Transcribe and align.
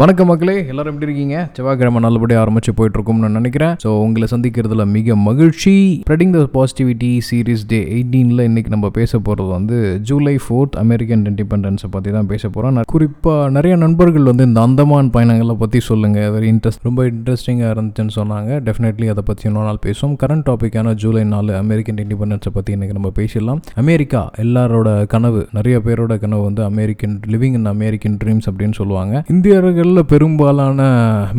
வணக்கம் 0.00 0.28
மக்களே 0.30 0.54
எல்லாரும் 0.70 0.90
எப்படி 0.92 1.06
இருக்கீங்க? 1.08 1.36
செவ்வாய்க்கிழமை 1.56 1.98
நல்லபடியாக 2.04 2.44
ஆரம்பிச்சு 2.44 2.70
போயிட்டு 2.78 2.96
இருக்கும்னு 2.98 3.24
நான் 3.24 3.36
நினைக்கிறேன். 3.38 3.74
ஸோ 3.82 3.90
உங்களை 4.04 4.26
சந்திக்கிறதுல 4.32 4.84
மிக 4.94 5.16
மகிழ்ச்சி. 5.26 5.74
Spreading 6.04 6.32
the 6.36 6.40
positivity 6.56 7.10
series 7.26 7.62
day 7.72 7.78
எயிட்டீனில் 7.96 8.42
இன்னைக்கு 8.46 8.70
நம்ம 8.74 8.88
பேச 8.96 9.18
போகிறது 9.26 9.50
வந்து 9.56 9.76
ஜூலை 10.08 10.34
ஃபோர்த் 10.44 10.78
அமெரிக்கன் 10.82 11.22
இண்டிபெண்டன்ஸை 11.32 11.90
பற்றி 11.96 12.14
தான் 12.16 12.30
பேச 12.32 12.42
போகிறோம் 12.48 12.74
நான் 12.76 12.88
குறிப்பாக 12.94 13.44
நிறைய 13.56 13.76
நண்பர்கள் 13.84 14.26
வந்து 14.30 14.48
இந்த 14.50 14.60
அந்தமான் 14.68 15.10
பயணங்களை 15.16 15.56
பற்றி 15.62 15.82
சொல்லுங்கள் 15.90 16.32
வெரி 16.36 16.48
இன்ட்ரெஸ்ட் 16.54 16.88
ரொம்ப 16.88 17.04
இன்ட்ரெஸ்டிங்காக 17.12 17.70
இருந்துச்சுன்னு 17.76 18.16
சொன்னாங்க. 18.18 18.58
டெஃபினெட்லி 18.70 19.08
அதை 19.14 19.24
பற்றி 19.30 19.46
இன்னொரு 19.50 19.68
நாள் 19.70 19.80
பேசுவோம். 19.86 20.18
கரண்ட் 20.24 20.46
டாப்பிக்கான 20.50 20.96
ஜூலை 21.04 21.24
நாலு 21.34 21.54
அமெரிக்கன் 21.62 22.02
இண்டிபெண்டன்ஸை 22.06 22.54
பற்றி 22.58 22.76
இன்னைக்கு 22.78 22.98
நம்ம 22.98 23.12
பேசிடலாம். 23.20 23.62
அமெரிக்கா 23.84 24.24
எல்லாரோட 24.46 24.96
கனவு 25.14 25.44
நிறைய 25.60 25.78
பேரோட 25.86 26.18
கனவு 26.26 26.44
வந்து 26.50 26.64
American 26.72 27.16
living 27.36 27.56
in 27.62 27.72
American 27.76 28.18
dreams 28.24 28.50
அப்படின்னு 28.52 28.78
சொல்லுவாங்க. 28.82 29.24
இந்தியர்கள் 29.36 29.82
இந்தியர்களில் 29.84 30.10
பெரும்பாலான 30.12 30.82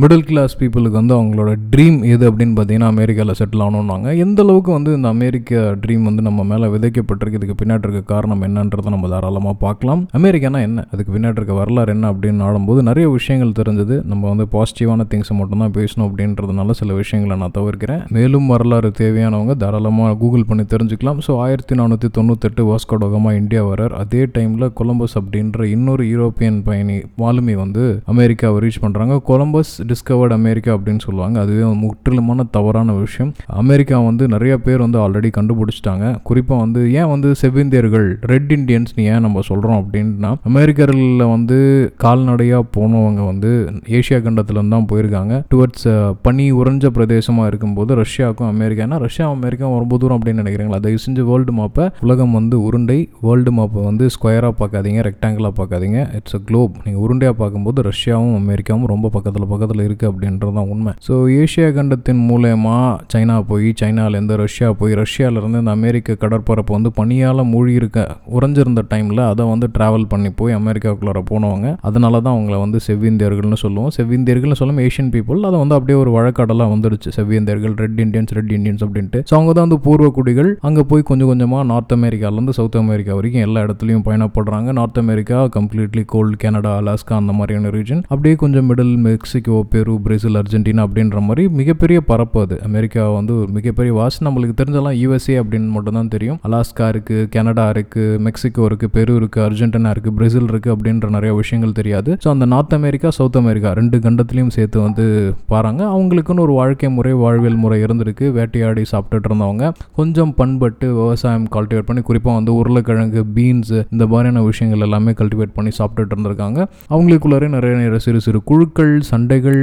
மிடில் 0.01 0.25
கிளாஸ் 0.27 0.55
பீப்புளுக்கு 0.57 0.97
வந்து 0.99 1.13
அவங்களோட 1.17 1.51
ட்ரீம் 1.71 1.95
எது 2.13 2.23
அப்படின்னு 2.29 2.55
பார்த்தீங்கன்னா 2.57 2.89
அமெரிக்காவில் 2.93 3.37
செட்டில் 3.39 3.63
ஆகணுன்னாங்க 3.65 4.09
எந்த 4.23 4.39
அளவுக்கு 4.43 4.71
வந்து 4.75 4.91
இந்த 4.97 5.07
அமெரிக்க 5.15 5.61
ட்ரீம் 5.83 6.03
வந்து 6.09 6.23
நம்ம 6.27 6.43
மேலே 6.51 6.67
விதைக்கப்பட்டிருக்கு 6.73 7.37
இதுக்கு 7.39 7.55
பின்னாடி 7.61 7.87
இருக்க 7.87 8.01
காரணம் 8.11 8.43
என்னன்றதை 8.47 8.91
நம்ம 8.95 9.09
தாராளமாக 9.13 9.55
பார்க்கலாம். 9.63 10.01
அமெரிக்கானா 10.19 10.59
என்ன? 10.67 10.83
அதுக்கு 10.91 11.13
பின்னாடி 11.15 11.39
இருக்க 11.41 11.55
வரலாறு 11.61 11.93
என்ன 11.95 12.11
அப்படின்னு 12.13 12.45
ஆடும்போது 12.49 12.83
நிறைய 12.89 13.07
விஷயங்கள் 13.15 13.55
தெரிஞ்சது. 13.61 13.97
நம்ம 14.11 14.23
வந்து 14.33 14.47
பாசிட்டிவான 14.55 15.07
திங்ஸை 15.13 15.37
மட்டும்தான் 15.39 15.73
பேசணும் 15.79 16.05
அப்படின்றதுனால 16.09 16.75
சில 16.81 16.93
விஷயங்களை 17.01 17.37
நான் 17.43 17.55
தவிர்க்கிறேன். 17.57 18.03
மேலும் 18.17 18.47
வரலாறு 18.53 18.91
தேவையானவங்க 19.01 19.55
தாராளமாக 19.65 20.17
கூகுள் 20.23 20.47
பண்ணி 20.51 20.65
தெரிஞ்சுக்கலாம். 20.75 21.21
ஸோ 21.27 21.39
ஆயிரத்தி 21.47 21.77
நானூற்றி 21.81 22.09
தொண்ணூத்தெட்டு 22.19 22.67
வாஸ்கோடோகமாக 22.71 23.41
இந்தியா 23.41 23.63
வரார் 23.71 23.97
அதே 24.03 24.23
டைமில் 24.37 24.69
கொலம்பஸ் 24.81 25.17
அப்படின்ற 25.21 25.69
இன்னொரு 25.75 26.05
யூரோப்பியன் 26.13 26.61
பயணி 26.69 26.99
மாலுமி 27.23 27.57
வந்து 27.65 27.83
அமெரிக்கா 28.13 28.33
அமெரிக்காவை 28.35 28.59
ரீச் 28.63 28.79
பண்ணுறாங்க 28.83 29.15
கொலம்பஸ் 29.27 29.69
டிஸ்கவர்ட் 29.89 30.33
அமெரிக்கா 30.37 30.71
அப்படின்னு 30.75 31.01
சொல்லுவாங்க. 31.05 31.37
அதுவே 31.43 31.65
முற்றிலுமான 31.83 32.43
தவறான 32.55 32.93
விஷயம். 33.03 33.29
அமெரிக்கா 33.61 33.97
வந்து 34.07 34.23
நிறைய 34.33 34.53
பேர் 34.65 34.81
வந்து 34.85 34.97
ஆல்ரெடி 35.03 35.29
கண்டுபிடிச்சிட்டாங்க. 35.37 36.05
குறிப்பாக 36.29 36.59
வந்து 36.63 36.81
ஏன் 36.99 37.09
வந்து 37.11 37.29
செவ்விந்தியர்கள் 37.41 38.07
ரெட் 38.31 38.51
இண்டியன்ஸ்னு 38.55 39.05
ஏன் 39.11 39.23
நம்ம 39.25 39.43
சொல்கிறோம் 39.49 39.79
அப்படின்னா 39.81 40.31
அமெரிக்கர்களில் 40.51 41.23
வந்து 41.33 41.59
கால்நடையாக 42.05 42.65
போனவங்க 42.77 43.21
வந்து 43.31 43.51
ஏஷியா 43.99 44.19
கண்டத்துலேருந்து 44.27 44.75
தான் 44.77 44.89
போயிருக்காங்க. 44.91 45.33
டுவர்ட்ஸ் 45.53 45.87
பனி 46.27 46.47
உறைஞ்ச 46.61 46.91
பிரதேசமாக 46.97 47.51
இருக்கும்போது 47.53 48.01
ரஷ்யாவுக்கும் 48.03 48.51
அமெரிக்கா 48.53 48.85
ஏன்னா 48.87 48.99
ரஷ்யா 49.05 49.27
அமெரிக்கா 49.37 49.71
ரொம்ப 49.85 49.97
தூரம் 50.03 50.19
அப்படின்னு 50.19 50.43
நினைக்கிறீங்களா? 50.43 50.81
தயவு 50.87 51.03
செஞ்சு 51.05 51.25
வேர்ல்டு 51.31 51.55
மாப்பை 51.61 51.87
உலகம் 52.07 52.35
வந்து 52.39 52.55
உருண்டை 52.67 52.99
வேர்ல்டு 53.27 53.53
மாப்பை 53.61 53.83
வந்து 53.89 54.05
ஸ்கொயராக 54.17 54.53
பார்க்காதீங்க 54.61 54.99
ரெக்டாங்கிளாக 55.09 55.53
பார்க்காதீங்க. 55.61 55.99
இட்ஸ் 56.19 56.37
அ 56.37 56.43
குளோப் 56.49 56.75
நீங்கள் 56.85 57.03
உருண்டையாக 57.05 57.35
பார்க்கும்போது 57.41 57.79
ரஷ்யாவும் 57.89 58.24
அமெரிக்காவும் 58.41 58.87
ரொம்ப 58.93 59.09
பக்கத்தில் 59.15 59.47
பக்கத்தில் 59.53 59.83
இருக்குது 59.87 60.09
அப்படின்றது 60.11 60.53
தான் 60.57 60.69
உண்மை. 60.73 60.93
ஸோ 61.07 61.13
ஏஷியா 61.41 61.69
கண்டத்தின் 61.77 62.21
மூலயமா 62.29 62.75
சைனா 63.13 63.35
போய் 63.51 63.67
சைனாலேருந்து 63.81 64.35
ரஷ்யா 64.43 64.69
போய் 64.81 64.93
ரஷ்யாவிலேருந்து 65.01 65.61
இந்த 65.63 65.73
அமெரிக்க 65.79 66.17
கடற்பரப்பு 66.23 66.73
வந்து 66.77 66.91
பனியால் 66.99 67.43
மூழ்கியிருக்க 67.53 68.07
உறைஞ்சிருந்த 68.37 68.83
டைமில் 68.91 69.23
அதை 69.31 69.45
வந்து 69.53 69.69
ட்ராவல் 69.77 70.07
பண்ணி 70.13 70.31
போய் 70.41 70.57
அமெரிக்காவுக்குள்ளார 70.59 71.21
போனவங்க. 71.31 71.69
அதனால 71.89 72.13
தான் 72.25 72.35
அவங்கள 72.35 72.57
வந்து 72.65 72.79
செவ்விந்தியர்கள்னு 72.87 73.59
சொல்லுவோம். 73.63 73.91
செவ்விந்தியர்கள்னு 73.97 74.59
சொல்லும் 74.61 74.81
ஏஷியன் 74.85 75.11
பீப்புள் 75.15 75.47
அதை 75.49 75.57
வந்து 75.63 75.75
அப்படியே 75.77 75.97
ஒரு 76.03 76.11
வழக்கடலாக 76.17 76.69
வந்துடுச்சு. 76.73 77.09
செவ்விந்தியர்கள் 77.17 77.75
ரெட் 77.83 77.99
இண்டியன்ஸ் 78.05 78.33
ரெட் 78.39 78.53
இண்டியன்ஸ் 78.57 78.83
அப்படின்ட்டு. 78.85 79.21
ஸோ 79.29 79.33
அவங்க 79.37 79.51
தான் 79.53 79.65
வந்து 79.67 79.79
பூர்வ 79.87 80.09
குடிகள். 80.17 80.51
அங்கே 80.69 80.83
போய் 80.91 81.07
கொஞ்சம் 81.09 81.29
கொஞ்சமாக 81.31 81.63
நார்த் 81.71 81.93
அமெரிக்காலேருந்து 81.97 82.55
சவுத் 82.59 82.77
அமெரிக்கா 82.83 83.13
வரைக்கும் 83.19 83.45
எல்லா 83.47 83.61
இடத்துலையும் 83.65 84.05
பயணப்படுறாங்க. 84.07 84.71
North 84.79 84.99
America 85.03 85.39
completely 85.57 86.03
cold 86.13 86.37
Canada 86.43 86.73
Alaska 86.81 87.15
அந்த 87.21 87.33
மாதிரியான 87.39 87.71
ரீஜன் 87.77 88.01
அப்படியே 88.15 88.35
கொஞ்சம் 88.41 88.67
middle 88.69 88.91
Mexico 89.05 89.55
Peru 89.71 89.93
Brazil 90.03 90.37
Argentina 90.41 90.81
அப்படின்ற 90.87 91.19
மாதிரி 91.27 91.43
மிகப்பெரிய 91.59 91.99
பரப்பு 92.09 92.37
அது. 92.45 92.55
அமெரிக்கா 92.67 93.03
வந்து 93.15 93.33
ஒரு 93.41 93.49
மிகப்பெரிய 93.57 93.91
வாசி. 93.97 94.17
நம்மளுக்கு 94.27 94.55
தெரிஞ்சலாம் 94.59 94.95
யூஎஸ்ஏ 94.99 95.35
அப்படின்னு 95.41 95.69
மட்டும் 95.77 95.97
தான் 95.99 96.11
தெரியும். 96.13 96.37
அலாஸ்கா 96.47 96.85
இருக்குது 96.93 97.25
கனடா 97.33 97.65
இருக்குது 97.73 98.19
மெக்சிகோ 98.27 98.63
இருக்குது 98.69 98.91
பெரு 98.97 99.13
இருக்குது 99.21 99.43
அர்ஜென்டினா 99.47 99.89
இருக்குது 99.95 100.15
பிரேசில் 100.19 100.47
இருக்குது 100.51 100.73
அப்படின்ற 100.75 101.09
நிறைய 101.15 101.31
விஷயங்கள் 101.41 101.75
தெரியாது. 101.79 102.11
ஸோ 102.25 102.29
அந்த 102.33 102.47
நார்த் 102.53 102.75
அமெரிக்கா 102.79 103.11
சவுத் 103.17 103.39
அமெரிக்கா 103.41 103.71
ரெண்டு 103.79 103.99
கண்டத்திலையும் 104.05 104.53
சேர்த்து 104.57 104.77
வந்து 104.85 105.05
பாருங்க. 105.53 105.81
அவங்களுக்குன்னு 105.95 106.45
ஒரு 106.45 106.55
வாழ்க்கை 106.61 106.91
முறை 106.97 107.13
வாழ்வியல் 107.23 107.59
முறை 107.65 107.79
இருந்திருக்கு. 107.87 108.27
வேட்டையாடி 108.37 108.85
சாப்பிட்டுட்டு 108.93 109.29
இருந்தவங்க. 109.31 109.65
கொஞ்சம் 109.99 110.33
பண்பட்டு 110.39 110.87
விவசாயம் 111.01 111.49
கல்டிவேட் 111.57 111.89
பண்ணி 111.89 112.03
குறிப்பாக 112.11 112.37
வந்து 112.39 112.53
உருளைக்கிழங்கு 112.61 113.23
பீன்ஸ் 113.39 113.75
இந்த 113.93 114.03
மாதிரியான 114.13 114.45
விஷயங்கள் 114.49 114.87
எல்லாமே 114.89 115.13
கல்டிவேட் 115.23 115.55
பண்ணி 115.59 115.73
சாப்பிட்டுட்டு 115.81 116.15
இருந்திருக்காங்க. 116.17 116.59
அவங்களுக்குள்ளாரே 116.95 117.51
நிறைய 117.57 117.73
நிறைய 117.75 118.03
சிறு 118.05 118.19
சிறு 118.25 118.39
குழுக்கள் 118.51 118.93
சண்டைகள் 119.09 119.61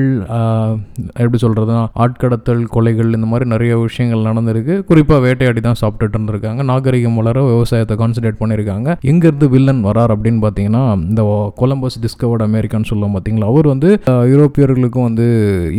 எப்படி 1.23 1.41
சொல்கிறதுனா 1.45 1.83
ஆட்கடத்தல் 2.05 2.63
கொலைகள் 2.77 3.11
இந்த 3.19 3.29
மாதிரி 3.33 3.47
நிறைய 3.55 3.73
விஷயங்கள் 3.87 4.27
நடந்திருக்கு. 4.29 4.75
குறிப்பாக 4.91 5.21
வேட்டையாடி 5.27 5.61
தான் 5.67 5.81
சாப்பிட்டுட்டு 5.83 6.17
இருந்திருக்காங்க. 6.19 6.63
நாகரிகம் 6.71 7.19
வளர 7.21 7.43
விவசாயத்தை 7.51 7.97
கான்சன்ட்ரேட் 8.03 8.41
பண்ணியிருக்காங்க. 8.43 8.97
எங்கேருந்து 9.13 9.49
வில்லன் 9.55 9.83
வரார் 9.89 10.15
அப்படின்னு 10.17 10.41
பார்த்தீங்கன்னா 10.45 10.83
இந்த 11.11 11.23
கொலம்பஸ் 11.61 11.99
டிஸ்கவர்ட் 12.05 12.47
அமெரிக்கான்னு 12.49 12.91
சொல்லுவோம் 12.93 13.15
பார்த்தீங்களா? 13.17 13.49
அவர் 13.53 13.69
வந்து 13.73 13.91
யூரோப்பியர்களுக்கும் 14.33 15.07
வந்து 15.09 15.27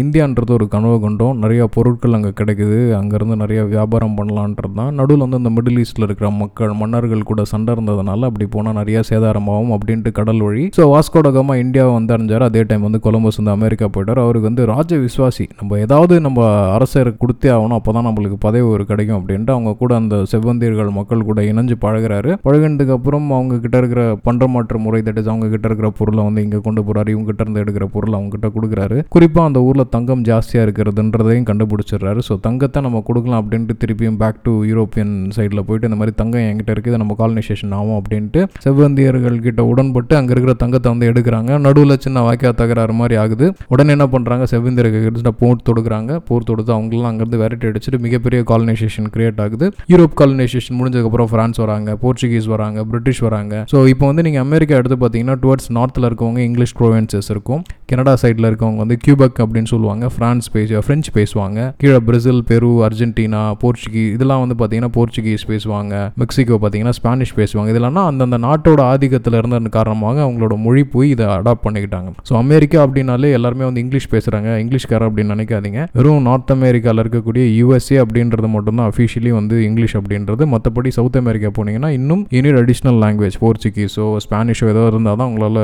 இந்தியான்றது 0.03 0.53
ஒரு 0.57 0.68
கனவு 0.75 0.97
கொண்டோம். 1.06 1.38
நிறைய 1.44 1.62
பொருட்கள் 1.75 2.18
அங்கே 2.18 2.31
கிடைக்குது. 2.41 2.79
அங்கேருந்து 3.02 3.38
நிறைய 3.44 3.62
வியாபாரம் 3.73 4.18
பண்ணலான்றது 4.19 4.75
தான். 4.79 4.91
நடுவில் 5.00 5.25
வந்து 5.25 5.41
இந்த 5.41 5.52
மிடில் 5.57 5.79
ஈஸ்டில் 5.84 6.07
இருக்கிற 6.07 6.29
மக்கள் 6.41 6.73
மன்னர்கள் 6.81 7.28
கூட 7.31 7.41
சண்டை 7.53 7.72
இருந்ததுனால 7.75 8.28
அப்படி 8.29 8.47
போனால் 8.56 8.78
நிறைய 8.79 9.00
சேதாரமாகும் 9.09 9.73
அப்படின்ட்டு 9.78 10.12
கடல் 10.19 10.41
வழி. 10.47 10.63
ஸோ 10.78 10.85
வாஸ்கோடகமாக 10.94 11.63
இந்தியாவை 11.66 11.94
வந்து 11.97 12.16
அடைஞ்சார் 12.16 12.43
அதே 12.50 12.62
டைம் 12.70 12.86
வந்து 12.88 13.00
கொலம்பஸ் 13.06 13.40
வந்து 13.40 13.54
அமெரிக்கா 13.58 13.88
போயிட்டார். 13.96 14.22
அவருக்கு 14.26 14.50
வந்து 14.50 14.64
ராஜ 14.74 14.98
விஸ்வாசி 15.06 15.46
நம்ம 15.59 15.80
ஏதாவது 15.86 16.16
நம்ம 16.28 16.40
அரசர் 16.76 17.12
கொடுத்தே 17.22 17.50
ஆகணும். 17.56 17.78
அப்போ 17.80 17.92
தான் 17.98 18.08
நம்மளுக்கு 18.09 18.38
பதவி 18.46 18.68
ஒரு 18.76 18.86
கிடைக்கும் 18.92 19.18
அப்படின்ட்டு 19.20 19.54
அவங்க 19.56 19.74
கூட 19.81 19.94
அந்த 20.02 20.16
செவ்வந்தியர்கள் 20.34 20.92
மக்கள் 21.00 21.26
கூட 21.30 21.42
இணைஞ்சு 21.52 21.78
பழகுறாரு. 21.86 22.32
பழகினதுக்கு 22.48 22.96
அப்புறம் 22.98 23.28
அவங்க 23.38 23.59
கிட்ட 23.66 23.78
இருக்கிற 23.84 24.03
பண்டமாற்று 24.28 24.80
முறை 24.86 25.02
தட் 25.08 25.20
இஸ் 25.22 25.32
அவங்க 25.34 25.50
கிட்ட 25.56 25.66
இருக்கிற 25.72 25.90
பொருளை 26.00 26.22
வந்து 26.28 26.44
இங்கே 26.46 26.62
கொண்டு 26.68 26.84
போறாரு. 26.88 27.09
இவங்க 27.16 27.28
கிட்ட 27.32 27.44
இருந்து 27.46 27.64
எடுக்கிற 27.64 27.88
பொருளை 27.96 28.16
அவங்க 28.20 28.32
கிட்ட 28.36 28.50
கொடுக்குறாரு. 28.58 28.98
குறிப்பாக 29.16 29.50
அந்த 29.50 29.62
ஊரில் 29.68 29.90
தங்கம் 29.96 30.24
ஜாஸ்தியாக 30.30 30.66
இருக்கிறதுன்றதையும் 30.68 31.48
கண்டுபிடிச்சிடுறாரு. 31.52 32.22
ஸோ 32.30 32.36
தங்கத்தை 32.48 32.82
நம்ம 32.88 33.02
கொடுக்கலாம் 33.09 33.42
அப்படின்ட்டு 33.44 33.76
திருப்பியும் 33.84 34.20
பேக் 34.24 34.42
டு 34.48 34.53
யூரோப்பியன் 34.72 35.14
சைடில் 35.38 35.66
போயிட்டு 35.68 35.90
இந்த 35.90 36.00
மாதிரி 36.00 36.16
தங்கம் 36.22 36.46
என்கிட்ட 36.50 36.72
இருக்குது 36.76 37.00
நம்ம 37.02 37.16
காலனைசேஷன் 37.22 37.74
ஆகும் 37.80 37.98
அப்படின்ட்டு 38.00 38.42
செவ்வந்தியர்கள் 38.66 39.38
கிட்ட 39.48 39.62
உடன்பட்டு 39.72 40.14
அங்கே 40.20 40.34
இருக்கிற 40.36 40.56
தங்கத்தை 40.64 40.90
வந்து 40.94 41.09
எடுக்கிறாங்க. 41.12 41.52
நடுவில் 41.68 42.02
சின்ன 42.06 42.22
வாய்க்கா 42.34 42.52
தகராறு 42.64 42.94
மாதிரி 43.00 43.16
ஆகுது. 43.24 43.48
உடனே 43.74 43.92
என்ன 43.98 44.06
பண்ணுறாங்க 44.14 44.44
செவ்வந்தியர்கள் 44.52 45.40
போர் 45.42 45.64
தொடுக்குறாங்க. 45.68 46.12
போர் 46.28 46.46
தொடுத்து 46.50 46.72
அவங்களாம் 46.76 47.10
அங்கேருந்து 47.10 47.40
விரட்டி 47.42 47.66
அடிச்சுட்டு 47.70 47.98
மிகப்பெரிய 48.06 48.40
காலனைசேஷன் 48.52 49.08
கிரியேட் 49.14 49.40
ஆகுது. 49.46 49.66
யூரோப் 49.92 50.16
காலனைசேஷன் 50.22 50.78
முடிஞ்சதுக்கப்புறம் 50.80 51.30
ஃப்ரான்ஸ் 51.32 51.60
வராங்க 51.64 51.96
போர்ச்சுகீஸ் 52.04 52.48
வராங்க 52.54 52.80
பிரிட்டிஷ் 52.92 53.22
வராங்க. 53.26 53.54
ஸோ 53.72 53.78
இப்போ 53.92 54.06
வந்து 54.10 54.24
நீங்கள் 54.28 54.44
அமெரிக்கா 54.48 54.78
எடுத்து 54.82 54.98
பார்த்தீங்கன்னா 55.04 55.36
டுவர்ட்ஸ் 55.44 55.70
நார்த்தில் 55.78 56.08
இருக்கவங்க 56.10 56.42
இங்கிலீஷ் 56.50 56.76
ப்ரொவின்சஸ் 56.80 57.30
இருக்கும். 57.34 57.62
கனடா 57.92 58.14
சைடில் 58.24 58.48
இருக்கவங்க 58.50 58.82
வந்து 58.84 58.98
கியூபக் 59.06 59.40
அப்படின்னு 59.44 59.72
சொல்லுவாங்க. 59.74 60.06
ஃப்ரான்ஸ் 60.16 60.48
பேச 60.56 60.82
ஃப்ரெஞ்சு 60.86 61.12
பேசுவாங்க. 61.18 61.68
கீழே 61.82 62.00
பிரேசில் 62.08 62.42
பெரு 62.52 62.72
அர்ஜென்டினா 62.88 63.42
போர்ச்சுகீஸ் 63.64 64.12
இதெல்லாம் 64.16 64.42
வந்து 64.44 64.58
பார்த்தீங்கன்னா 64.62 64.92
போர்ச்சுகீஸ் 64.98 65.46
பேசுவாங்க. 65.52 65.94
மெக்சிகோ 66.24 66.58
பார்த்தீங்கன்னா 66.64 66.96
ஸ்பானிஷ் 67.00 67.36
பேசுவாங்க. 67.42 67.70
இதெல்லாம் 67.76 68.02
அந்தந்த 68.12 68.40
நாட்டோட 68.48 68.82
ஆதிக்கத்தில் 68.94 69.40
இருந்த 69.42 69.72
காரணமாக 69.78 70.18
அவங்களோட 70.26 70.56
மொழி 70.66 70.84
போய் 70.96 71.10
இதை 71.16 71.26
அடாப்ட் 71.38 71.64
பண்ணிக்கிட்டாங்க. 71.66 72.10
ஸோ 72.28 72.34
அமெரிக்கா 72.41 72.78
அப்படின்னாலே 72.85 73.29
எல்லாருமே 73.38 73.66
வந்து 73.67 73.81
இங்கிலீஷ் 73.84 74.07
பேசுகிறாங்க 74.13 74.50
இங்கிலீஷ்காரர் 74.63 75.07
அப்படின்னு 75.07 75.34
நினைக்காதீங்க. 75.35 75.79
வெறும் 75.97 76.25
நார்த் 76.28 76.51
அமெரிக்காவில் 76.56 77.01
இருக்கக்கூடிய 77.03 77.44
யூஎஸ்ஏ 77.59 77.97
அப்படின்றது 78.03 78.50
மட்டும்தான் 78.53 78.89
அஃபிஷியலி 78.91 79.31
வந்து 79.38 79.56
இங்கிலீஷ் 79.69 79.95
அப்படின்றது. 80.00 80.44
மற்றபடி 80.53 80.89
சவுத் 80.97 81.17
அமெரிக்கா 81.22 81.50
போனீங்கன்னா 81.57 81.89
இன்னும் 81.97 82.23
இனி 82.38 82.51
அடிஷ்னல் 82.61 83.00
லாங்குவேஜ் 83.03 83.38
போர்ச்சுகீஸோ 83.44 84.06
ஸ்பானிஷோ 84.25 84.67
ஏதோ 84.73 84.84
இருந்தால் 84.91 85.17
தான் 85.22 85.29
உங்களால் 85.31 85.59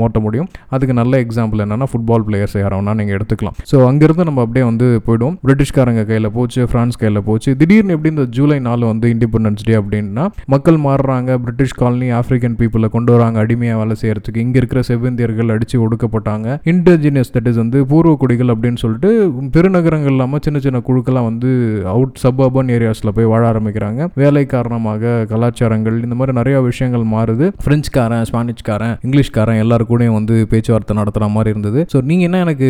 மோட்ட 0.00 0.20
முடியும். 0.24 0.48
அதுக்கு 0.74 0.96
நல்ல 1.00 1.20
எக்ஸாம்பிள் 1.26 1.62
என்னன்னா 1.66 1.88
ஃபுட்பால் 1.92 2.26
பிளேயர்ஸ் 2.28 2.56
யாரவனா 2.62 2.94
நீங்கள் 3.00 3.16
எடுத்துக்கலாம். 3.18 3.56
ஸோ 3.72 3.76
அங்கேருந்து 3.90 4.26
நம்ம 4.30 4.42
அப்படியே 4.46 4.64
வந்து 4.70 4.88
போயிடுவோம். 5.06 5.36
பிரிட்டிஷ்காரங்க 5.46 6.04
கையில் 6.10 6.30
போச்சு 6.38 6.62
ஃப்ரான்ஸ் 6.72 7.00
கையில் 7.04 7.22
போச்சு. 7.30 7.52
திடீர்னு 7.62 7.96
எப்படி 7.98 8.12
இந்த 8.14 8.26
ஜூலை 8.38 8.58
நாலு 8.68 8.84
வந்து 8.92 9.06
இண்டிபெண்டன்ஸ் 9.14 9.64
டே 9.70 9.76
அப்படின்னா 9.82 10.26
மக்கள் 10.56 10.80
மாறுறாங்க. 10.88 11.38
பிரிட்டிஷ் 11.46 11.78
காலனி 11.84 12.10
ஆப்பிரிக்கன் 12.20 12.58
பீப்புளை 12.62 12.90
கொண்டு 12.98 13.12
வராங்க. 13.16 13.38
அடிமையாக 13.46 13.80
வேலை 13.84 13.96
செய்யறதுக்கு 14.04 14.44
இங்கே 14.46 14.60
இருக்கிற 14.62 14.82
செவ்வந்தியர்கள் 14.90 15.54
அடித்து 15.56 15.82
ஒடுக்கப்பட்டாங்க. 15.86 16.58
இன்டர்ஜினியஸ் 16.72 17.32
தட் 17.36 17.50
இஸ் 17.52 17.60
வந்து 17.62 17.80
பூர்வ 17.92 18.14
குடிகள் 18.24 18.52
அப்படின்னு 18.54 18.82
சொல்லிட்டு 18.84 19.10
பெருநகரங்கள் 19.56 20.14
இல்லாமல் 20.16 20.44
சின்ன 20.48 20.58
சின்ன 20.66 20.82
குழுக்கெல்லாம் 20.88 21.28
வந்து 21.30 21.50
அவுட் 21.94 22.18
சப் 22.24 22.42
ஏரியாஸில் 22.76 23.14
போய் 23.16 23.30
வாழ 23.32 23.42
ஆரம்பிக்கிறாங்க. 23.52 24.08
வேலை 24.22 24.44
காரணமாக 24.54 25.12
கலாச்சாரங்கள் 25.30 25.96
இந்த 26.06 26.16
மாதிரி 26.18 26.32
நிறைய 26.40 26.56
விஷயங்கள் 26.68 27.04
மாறுது. 27.14 27.46
பிரெஞ்சுக்காரன் 27.66 28.24
ஸ்பானிஷ்காரன் 28.30 28.94
இங்கிலீஷ்காரன் 29.06 29.60
எல்லாரு 29.64 29.84
கூடயும் 29.90 30.16
வந்து 30.18 30.34
பேச்சுவார்த்தை 30.52 30.96
நடத்துகிற 31.00 31.28
மாதிரி 31.36 31.52
இருந்தது. 31.54 31.80
ஸோ 31.92 31.98
நீங்கள் 32.10 32.26
என்ன 32.28 32.40
எனக்கு 32.46 32.68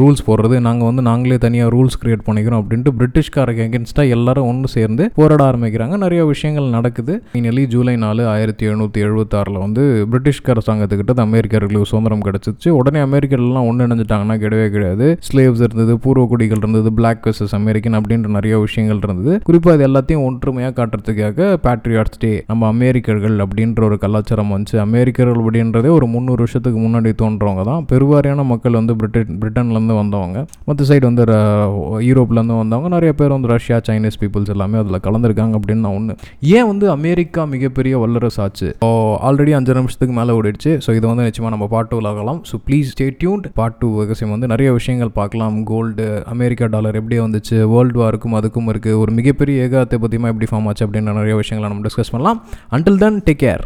ரூல்ஸ் 0.00 0.24
போடுறது? 0.28 0.56
நாங்கள் 0.66 0.88
வந்து 0.90 1.02
நாங்களே 1.08 1.38
தனியாக 1.44 1.72
ரூல்ஸ் 1.76 1.98
கிரியேட் 2.02 2.24
பண்ணிக்கிறோம் 2.28 2.60
அப்படின்ட்டு 2.62 2.92
பிரிட்டிஷ்காரங்க 3.00 3.62
எகென்ஸ்டாக 3.68 4.14
எல்லாரும் 4.16 4.48
ஒன்று 4.50 4.70
சேர்ந்து 4.76 5.06
போராட 5.18 5.42
ஆரம்பிக்கிறாங்க. 5.50 5.96
நிறைய 6.04 6.20
விஷயங்கள் 6.32 6.74
நடக்குது. 6.76 7.14
ஃபைனலி 7.32 7.64
ஜூலை 7.74 7.94
நாலு 8.04 8.22
ஆயிரத்தி 8.34 8.66
எழுநூற்றி 8.70 9.00
எழுபத்தாறில் 9.06 9.60
வந்து 9.64 9.82
பிரிட்டிஷ்கார 10.12 10.58
சங்கத்துக்கிட்ட 10.68 11.26
அமெரிக்கர்களுக்கு 11.28 11.90
சுதந்திரம் 11.92 12.19
ஃப்ரீடம் 12.24 12.34
கிடச்சிச்சு. 12.34 12.68
உடனே 12.68 13.00
அமெரிக்கர்லாம் 13.04 13.66
ஒன்று 13.66 13.86
இணைஞ்சிட்டாங்கன்னா 13.86 14.38
கிடையவே 14.38 14.68
கிடையாது. 14.68 15.18
ஸ்லேவ்ஸ் 15.32 15.62
இருந்தது 15.62 15.96
பூர்வக்குடிகள் 15.96 16.56
இருந்தது 16.56 16.92
பிளாக் 16.92 17.26
வெர்சஸ் 17.26 17.54
அமெரிக்கன் 17.54 17.94
அப்படின்ற 17.94 18.28
நிறைய 18.28 18.58
விஷயங்கள் 18.58 18.98
இருந்தது. 19.02 19.40
குறிப்பாக 19.44 19.76
இது 19.76 19.92
எல்லாத்தையும் 19.92 20.24
ஒற்றுமையாக 20.24 20.86
காட்டுறதுக்காக 20.86 21.56
பேட்ரியாட்ஸ் 21.62 22.18
டே 22.18 22.44
நம்ம 22.46 22.66
அமெரிக்கர்கள் 22.66 23.36
அப்படின்ற 23.36 23.84
ஒரு 23.84 23.98
கலாச்சாரம் 23.98 24.50
வந்துச்சு. 24.50 24.78
அமெரிக்கர்கள் 24.78 25.44
அப்படின்றதே 25.44 25.88
ஒரு 25.88 26.06
முந்நூறு 26.06 26.36
வருஷத்துக்கு 26.36 26.80
முன்னாடி 26.80 27.12
தோன்றவங்க 27.22 27.64
தான். 27.64 27.84
பெருவாரியான 27.92 28.44
மக்கள் 28.44 28.72
வந்து 28.72 28.96
பிரிட்டன் 28.96 29.38
பிரிட்டன்லேருந்து 29.40 29.96
வந்தவங்க. 29.96 30.46
மற்ற 30.64 30.84
சைடு 30.84 31.00
வந்து 31.00 31.24
ர- 31.24 31.98
யூரோப்லேருந்து 32.10 32.56
வந்தவங்க. 32.56 32.88
நிறைய 32.88 33.12
பேர் 33.12 33.28
வந்து 33.28 33.48
ரஷ்யா 33.48 33.80
சைனீஸ் 33.88 34.18
பீப்புள்ஸ் 34.20 34.48
எல்லாமே 34.48 34.78
அதில் 34.78 35.00
கலந்துருக்காங்க 35.00 35.60
அப்படின்னு 35.60 35.74
நான் 35.74 35.94
ஒன்று 35.94 36.14
ஏன் 36.40 36.66
வந்து 36.66 36.90
அமெரிக்கா 36.90 37.44
மிகப்பெரிய 37.44 37.98
வல்லரசு 37.98 38.42
ஆச்சு 38.42 38.76
ஆல்ரெடி 38.84 39.50
அஞ்சு 39.50 39.74
நிமிஷத்துக்கு 39.74 40.14
மேலே 40.14 40.38
ஓடிடுச்சு. 40.40 40.80
ஸோ 40.86 40.94
இதை 40.94 41.08
வந்து 41.08 41.22
நிச்சயமாக 41.22 41.56
நம்ம 41.56 41.66
பாட்டு 41.66 41.96
ஆகலாம் 42.10 42.40
so 42.50 42.58
please 42.66 42.92
stay 42.92 43.08
tuned 43.20 43.46
part 43.58 43.78
two 43.82 43.88
விவசாயம் 44.00 44.34
வந்து 44.34 44.50
நிறைய 44.54 44.70
விஷயங்கள் 44.78 45.12
பார்க்கலாம். 45.20 45.56
கோல்டு 45.72 46.06
அமெரிக்கா 46.34 46.68
டாலர் 46.74 46.98
எப்படி 47.00 47.18
வந்துச்சு? 47.26 47.58
வேர்ல்டு 47.74 48.00
வாருக்கும் 48.02 48.38
அதுக்கும் 48.40 48.70
இருக்குது 48.72 49.00
ஒரு 49.02 49.12
மிகப்பெரிய 49.18 49.66
ஏகாத்திபத்தியமாக 49.68 50.32
எப்படி 50.34 50.50
ஃபார்ம் 50.52 50.68
ஆச்சு 50.72 50.86
அப்படின்னு 50.86 51.18
நிறைய 51.20 51.36
விஷயங்களை 51.42 51.70
நம்ம 51.72 51.86
டிஸ்கஸ் 51.88 52.14
பண்ணலாம். 52.14 52.40
Until 52.76 53.02
then 53.04 53.20
take 53.28 53.42
care 53.44 53.64